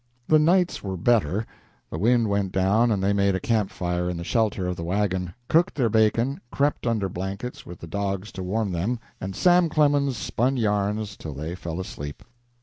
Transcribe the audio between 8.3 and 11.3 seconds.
to warm them, and Sam Clemens spun yarns